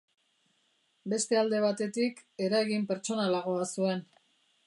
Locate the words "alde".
1.41-1.59